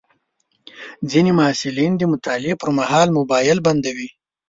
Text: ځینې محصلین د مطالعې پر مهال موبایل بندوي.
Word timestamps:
ځینې 1.11 1.31
محصلین 1.39 1.91
د 1.97 2.03
مطالعې 2.11 2.55
پر 2.61 2.69
مهال 2.77 3.07
موبایل 3.17 3.57
بندوي. 3.67 4.09